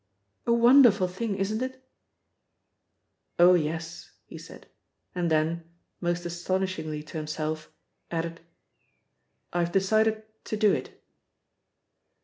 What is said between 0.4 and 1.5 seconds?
"A wonderful thing,